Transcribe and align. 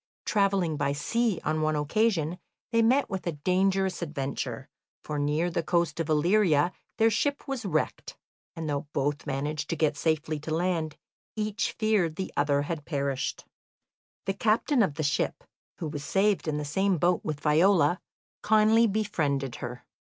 Travelling 0.25 0.77
by 0.77 0.93
sea 0.93 1.39
on 1.43 1.61
one 1.61 1.75
occasion, 1.75 2.39
they 2.71 2.81
met 2.81 3.07
with 3.07 3.27
a 3.27 3.33
dangerous 3.33 4.01
adventure, 4.01 4.67
for 5.03 5.19
near 5.19 5.51
the 5.51 5.61
coast 5.61 5.99
of 5.99 6.09
Illyria 6.09 6.71
their 6.97 7.11
ship 7.11 7.47
was 7.47 7.65
wrecked, 7.67 8.17
and 8.55 8.67
though 8.67 8.87
both 8.93 9.27
managed 9.27 9.69
to 9.69 9.75
get 9.75 9.95
safely 9.95 10.39
to 10.39 10.55
land, 10.55 10.97
each 11.35 11.73
feared 11.73 12.15
the 12.15 12.33
other 12.35 12.63
had 12.63 12.83
perished. 12.83 13.45
The 14.25 14.33
captain 14.33 14.81
of 14.81 14.95
the 14.95 15.03
ship, 15.03 15.43
who 15.77 15.87
was 15.87 16.03
saved 16.03 16.47
in 16.47 16.57
the 16.57 16.65
same 16.65 16.97
boat 16.97 17.23
with 17.23 17.39
Viola, 17.39 17.99
kindly 18.41 18.87
befriended 18.87 19.57
her. 19.57 19.85